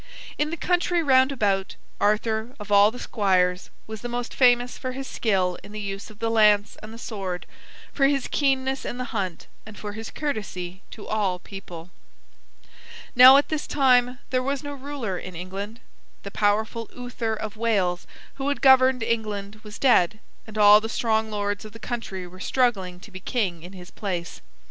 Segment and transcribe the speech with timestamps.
[0.39, 4.93] In the country round about, Arthur, of all the squires, was the most famous for
[4.93, 7.45] his skill in the use of the lance and the sword,
[7.93, 11.91] for his keenness in the hunt, and for his courtesy to all people.
[13.15, 15.79] Now, at this time there was no ruler in England.
[16.23, 18.07] The powerful Uther of Wales,
[18.41, 22.39] who had governed England, was dead, and all the strong lords of the country were
[22.39, 24.41] struggling to be king in his place.